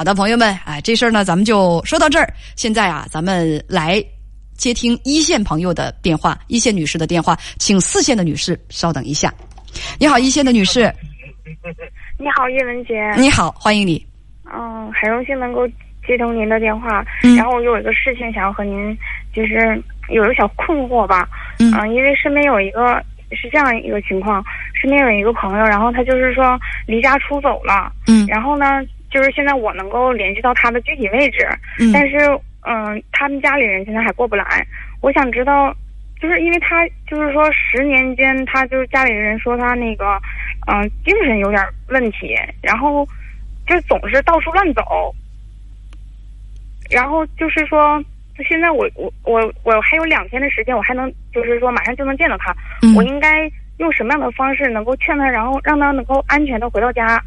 [0.00, 2.32] 好的，朋友们，哎，这事儿呢，咱们就说到这儿。
[2.56, 4.02] 现在啊，咱们来
[4.56, 9.30] 接听一线朋友的电话，一线女士的电话，请四线的女士稍等一下。
[9.98, 10.90] 你好，一线的女士，
[12.18, 13.12] 你好，叶文杰。
[13.18, 14.02] 你好，欢迎你。
[14.50, 15.68] 嗯，很荣幸能够
[16.06, 17.04] 接通您的电话。
[17.22, 18.96] 嗯然后我有一个事情想要和您，
[19.34, 21.28] 就是有一个小困惑吧。
[21.58, 24.42] 嗯因为身边有一个是这样一个情况，
[24.80, 27.92] 身边有一个朋友，然后他就是说离家出走了。
[28.06, 28.66] 嗯然后呢，
[29.10, 31.46] 就是现在我能够联系到他的具体位置，
[31.78, 32.16] 嗯但是
[32.66, 34.44] 嗯、他们家里人现在还过不来。
[35.00, 35.74] 我想知道，
[36.20, 40.20] 就是因为他就是说十年间，他就是家里人说他那个
[40.66, 43.06] 嗯、精神有点问题，然后
[43.66, 44.82] 就总是到处乱走，
[46.90, 48.02] 然后就是说。
[48.48, 53.46] 现在我我我我还有两天的时间，我还能就是说马上就能见到他，嗯我应该
[53.76, 57.22] 用什么样的方式能够劝他，然后让他能够安全的回到家？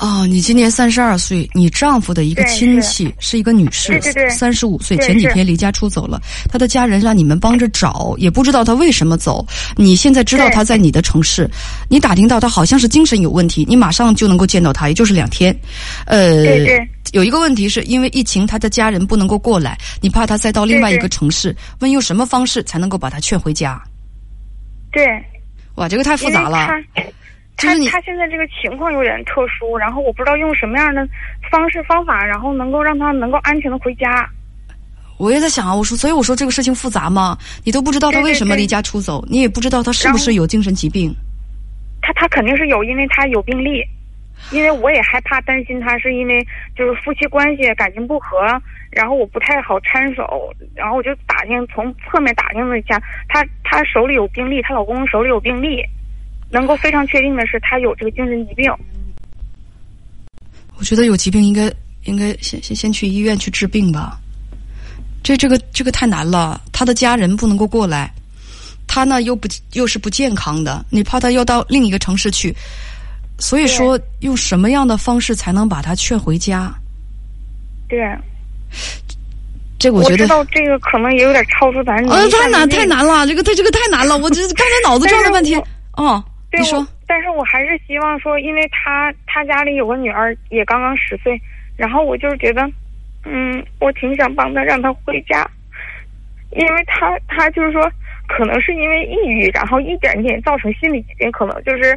[0.00, 9.46] 哦，你今年三十二岁，你丈夫的一个亲戚是一个女士三十五岁，前几天离家出走了，她的家人让你们帮着找，也不知道她为什么走。
[9.76, 11.48] 你现在知道对她在你的城市，
[11.90, 15.54] 你打听到她好像是精神有问题，你马上就能够见到她，也就是两天。
[16.06, 23.78] 呃，对对有一个问题是因为疫情，她的家人不能够过来，你怕她再到另外一个城市，问用什么方式才能够把她劝回家？
[24.92, 25.04] 对，
[25.74, 26.68] 哇，这个太复杂了。
[27.60, 31.06] 他他他现在这个情况有点特殊，然后我不知道用什么样的
[31.50, 34.28] 方式方法，然后能够让他能够安全的回家。
[35.18, 37.36] 我也在想啊，我说，所以我说这个事情复杂吗？
[37.64, 41.14] 你都不知道他为什么离家出走，你也不知道他是不是有精神疾病。
[42.00, 43.84] 他他肯定是有，因为他有病历。
[44.52, 46.42] 因为我也害怕担心他是因为
[46.74, 48.38] 就是夫妻关系感情不和，
[48.90, 55.84] 然后我不太好搀手，然后我就打听从侧面打听了一下，他他手里有病历，她老公手里有病历，
[56.50, 58.70] 能够非常确定的是他有这个精神疾病。
[60.76, 61.70] 我觉得有疾病应该
[62.04, 64.18] 应该先先先去医院去治病吧。
[65.22, 68.10] 这这个这个太难了，他的家人不能够过来，
[68.86, 72.54] 他呢又不又是不健康的，你怕他要到另一个城市去，
[73.38, 76.72] 所以说用什么样的方式才能把他劝回家？
[77.86, 78.00] 对，
[79.78, 85.62] 这个我觉得知道这个可能也有点超出咱能呃力范围太难太难了，这个太这个太难了，我这刚才脑子转了半天。
[85.96, 86.60] 哦，对，
[87.06, 91.40] 但是我还是希望说，因为他他家里有个女儿，也刚刚十岁，
[91.76, 92.68] 然后我就是觉得，
[93.24, 95.48] 嗯，我挺想帮他让他回家，
[96.50, 97.88] 因为他他就是说，
[98.26, 101.96] 可能是因为抑郁，然后一点点造成心理疾病，可能就是，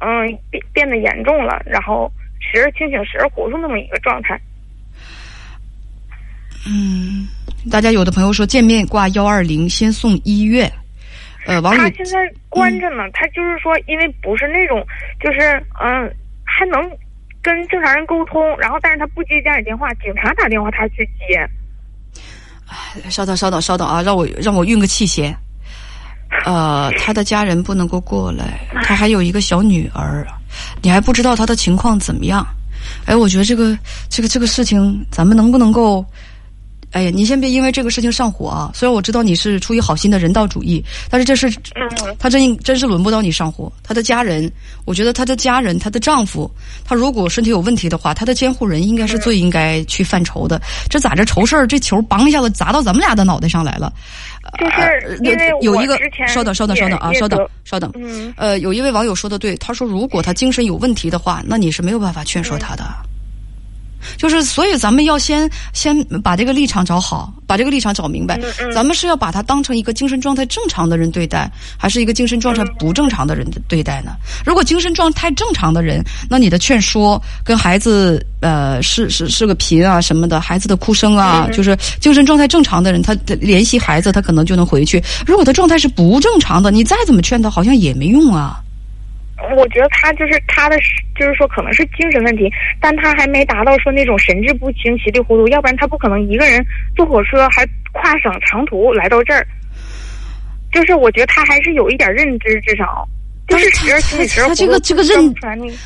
[0.00, 4.38] 嗯，变变得严重了，然后时而清醒，时而糊涂那么一个状态。
[6.66, 7.26] 嗯，
[7.70, 10.70] 大家有的朋友说见面挂幺二零，先送医院。
[11.46, 12.18] 呃，网友他现在
[12.48, 14.82] 关着呢，他就是说，因为不是那种，
[15.20, 15.40] 就是
[15.82, 16.10] 嗯，
[16.44, 16.80] 还能
[17.42, 21.46] 跟正常人沟通，然后但是他不接家里电话，警察打电话他去接。
[23.10, 25.34] 稍等，稍等，稍等啊，让我让我运个气先。
[26.44, 30.26] 呃，他的家人不能够过来，他还有一个小女儿，
[30.82, 32.44] 你还不知道他的情况怎么样。
[33.06, 33.78] 哎，我觉得这个
[34.08, 36.04] 这个这个事情，咱们能不能够？
[36.94, 38.70] 哎呀，你先别因为这个事情上火啊！
[38.72, 43.70] 虽然我知道你是出于好心的人道主义，但是这事嗯，他真真是轮不到你上火。
[43.82, 44.48] 他的家人，
[44.84, 46.48] 我觉得他的家人，他的丈夫，
[46.84, 50.62] 他如果身体有问题的话，他的监护人应该是最应该去犯愁的。
[50.88, 51.66] 这咋这愁事儿？
[51.66, 53.92] 这球梆一下子砸到咱们俩的脑袋上来了。
[54.60, 57.90] 就是呃因为有一个稍等，稍等，稍等啊，稍等，稍等。
[57.96, 62.84] 嗯呃，有一位网友说的对，他说如果他精神有问题的话，那你是没有办法劝说他的。
[64.16, 68.40] 就是，所以咱们要先先把这个立场找好，把这个立场找明白。
[68.74, 74.12] 咱们是要把他当成一个精神状态正常的人对待，还是一个精神状态不正常的人对待呢？
[74.44, 85.02] 如果精神状态正常的人，那你的劝说跟孩子呃是是是个贫啊什么的，孩子的哭声啊，嗯就是精神状态正常的人，他他联系孩子，他可能就能回去。
[85.26, 88.60] 如果他状态是不正常的，你再怎么劝他，好像也没用啊。
[89.56, 90.76] 我觉得他就是他的，
[91.18, 92.50] 就是说可能是精神问题，
[92.80, 96.64] 但他还没达到说那种神志不清、稀里糊涂，要不然他不可能一个人
[96.96, 99.46] 坐火车还跨省长途来到这儿。
[100.72, 103.06] 就是我觉得他还是有一点认知，至少
[103.46, 105.32] 就是时而清醒，时而他这个这个认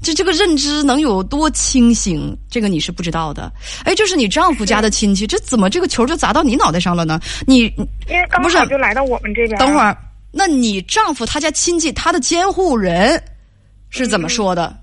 [0.00, 3.52] 这这个认知能有多清醒，这个你是不知道的。
[3.84, 7.20] 哎，就是你丈夫家的亲戚，这怎么这个球就砸到你脑袋上了呢？
[7.46, 7.64] 你
[8.08, 9.58] 因为刚好就来到我们这边。
[9.58, 9.94] 等会儿，
[10.32, 13.22] 那你丈夫他家亲戚他的监护人
[13.90, 14.74] 是怎么说的？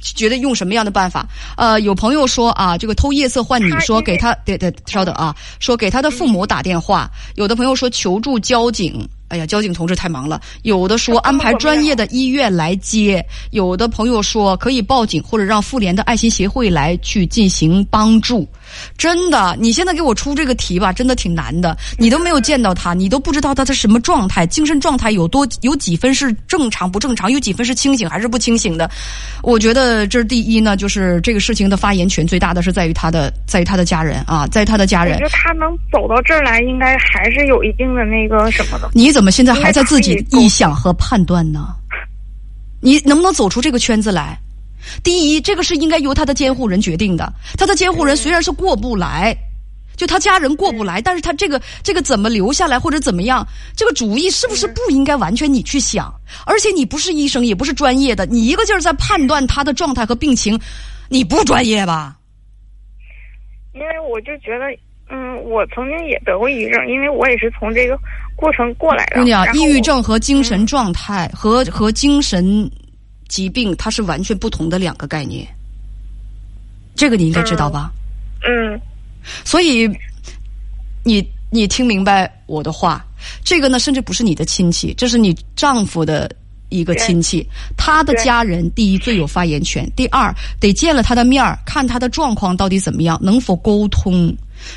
[0.00, 1.28] 觉得用什么样的办法？
[1.54, 7.10] 呃，有朋友说啊，这个偷夜色换你说给他，对对，稍等啊，说给他的父母打电话。
[7.34, 10.40] 有的朋友说求助交警，哎呀，交警同志太忙了。
[10.62, 18.48] 有的说安排专业的医院来接，有的朋友说可以报警或者让妇联的爱心协会来去进行帮助。
[18.96, 21.76] 真的，你现在给我出这个题吧，真的挺难的。
[21.98, 28.90] 你都没有见到他，你都不知道他的什么状态，精神状态有多有几分是正常不正常，有几分是清醒还是不清醒的。
[29.42, 35.14] 我觉得这是第一呢，就是这个事情的发言权最大的是在于他的，在于他的家人啊，在于他的家人。
[35.14, 38.90] 我觉得他能走到这儿来，应该还是有一定的那个什么的。
[38.92, 41.74] 你怎么现在还在自己臆想和判断呢？
[42.80, 44.38] 你能不能走出这个圈子来？
[45.02, 47.32] 第一，这个是应该由他的监护人决定的。
[47.56, 49.36] 他的监护人虽然是过不来，
[49.96, 53.46] 就他家人过不来，但是他这个这个怎么留下来或者怎么样，
[53.76, 56.12] 这个主意是不是不应该完全你去想？
[56.46, 60.58] 而且你不是医生，也不是专业的，你一个劲儿在判断他的状态和病情，
[61.08, 62.16] 你不专业吧？
[63.74, 64.66] 因为我就觉得，
[65.10, 67.96] 嗯，我曾经也得过抑郁症，因为我也是从这个
[68.34, 69.16] 过程过来的。
[69.16, 72.70] 姑娘，抑郁症和精神状态和和精神。
[73.32, 75.48] 疾病它是完全不同的两个概念，
[76.94, 77.90] 这个你应该知道吧？
[78.44, 78.78] 嗯，
[79.42, 79.88] 所以
[81.02, 83.02] 你你听明白我的话，
[83.42, 86.30] 这个呢，甚至不是你的亲戚，这是你丈夫的
[86.68, 87.42] 一个亲戚，
[87.74, 90.30] 他的家人第一最有发言权，第二
[90.60, 94.30] 得见了他的面儿，看他的状况到底怎么样，能否沟通，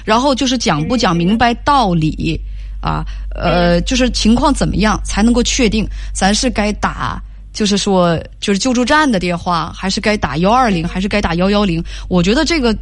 [0.05, 2.39] 然后就是讲不讲明白道理
[2.79, 3.03] 啊？
[3.35, 7.21] 呃，就是情况怎么样才能够确定咱是该打。
[7.55, 11.81] 就是说，就是救助站的电话，还是该打幺二零，还是该打幺幺零？
[12.09, 12.75] 我觉得这个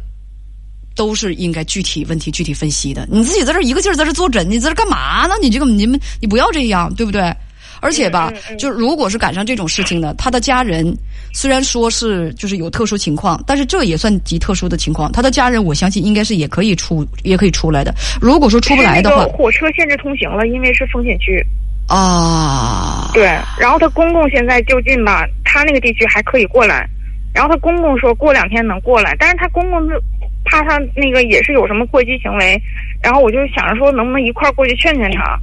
[0.96, 3.06] 都是应该具体问题具体分析的。
[3.08, 5.34] 你自己在这一个劲儿在这坐诊，你在这干嘛呢？
[5.40, 7.32] 你这个你们你不要这样，对不对？
[7.80, 10.96] 而且吧，就如果是赶上这种事情呢，他的家人
[11.34, 15.12] 虽然说是就是有特殊情况，但是这也算极特殊的情况。
[15.12, 17.94] 他的家人，我相信应该是也可以出，也可以出来的。
[18.20, 21.44] 如果说出不来的话，火车限制通行了，因为是风险区。
[21.88, 23.24] 啊，对，
[23.58, 26.88] 然后他公公现在就近吧，他那个地区还可以过来，
[27.34, 30.00] 然后他公公说过两天能过来，但是他公公是
[30.44, 32.60] 怕他那个也是有什么过激行为，
[33.02, 35.38] 然后我就想着说能不能一块儿过去劝劝他。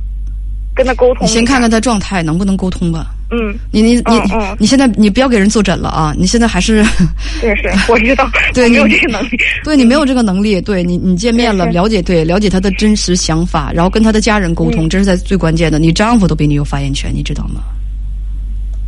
[0.73, 3.13] 跟他沟通，你先看看他状态能不能沟通吧。
[3.31, 4.22] 嗯，你你你
[4.60, 6.13] 你现在你不要给人坐诊了啊！
[6.18, 6.83] 你现在还是，
[7.39, 15.80] 对是，我知道， 对，没有这个能力，对你没有这个能力，对你你见面了，了解对了解他的真实想法，然后跟他的家人沟通，这是在最关键的。
[15.80, 17.62] 你丈夫都比你有发言权，你知道吗？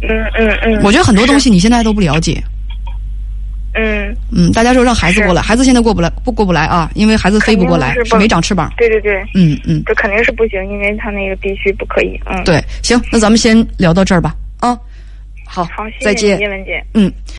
[0.02, 2.44] 嗯嗯嗯，我觉得很多东西你现在都不了解。
[4.36, 8.72] 嗯嗯，大家说让孩子过来，孩子现在过不来，不过不来啊，因为孩子飞不过来，是没长翅膀。
[8.78, 12.20] 对对对，嗯嗯，这肯定是不行，因为他那个必须不可以。
[12.26, 14.36] 嗯，对，行，那咱们先聊到这儿吧。
[14.60, 14.78] 啊，
[15.46, 16.84] 好，好，再见，叶文姐。
[16.94, 17.12] 嗯。